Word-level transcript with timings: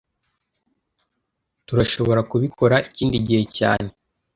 Turashobora 1.67 2.21
kubikora 2.31 2.75
ikindi 2.89 3.17
gihe 3.27 3.43
cyane 3.57 3.89